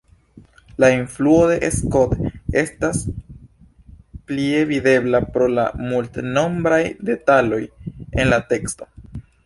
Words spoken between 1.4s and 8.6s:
de Scott estas plie videbla pro la multnombraj detaloj en la